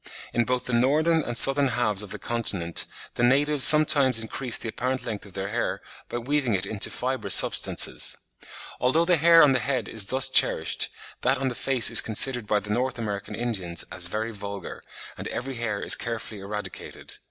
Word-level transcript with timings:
In 0.33 0.45
both 0.45 0.65
the 0.65 0.73
Northern 0.73 1.21
and 1.21 1.37
Southern 1.37 1.67
halves 1.67 2.01
of 2.01 2.09
the 2.09 2.17
continent 2.17 2.87
the 3.13 3.21
natives 3.23 3.63
sometimes 3.65 4.19
increase 4.19 4.57
the 4.57 4.69
apparent 4.69 5.05
length 5.05 5.27
of 5.27 5.33
their 5.33 5.49
hair 5.49 5.79
by 6.09 6.17
weaving 6.17 6.55
into 6.55 6.73
it 6.89 6.91
fibrous 6.91 7.35
substances. 7.35 8.17
Although 8.79 9.05
the 9.05 9.17
hair 9.17 9.43
on 9.43 9.51
the 9.51 9.59
head 9.59 9.87
is 9.87 10.07
thus 10.07 10.27
cherished, 10.27 10.89
that 11.21 11.37
on 11.37 11.49
the 11.49 11.53
face 11.53 11.91
is 11.91 12.01
considered 12.01 12.47
by 12.47 12.59
the 12.59 12.71
North 12.73 12.97
American 12.97 13.35
Indians 13.35 13.85
"as 13.91 14.07
very 14.07 14.31
vulgar," 14.31 14.83
and 15.19 15.27
every 15.27 15.53
hair 15.57 15.79
is 15.83 15.95
carefully 15.95 16.39
eradicated. 16.41 17.17